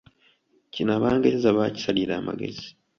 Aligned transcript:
Kino 0.73 0.91
Abangereza 0.97 1.57
baakisalira 1.57 2.13
amagezi. 2.21 2.67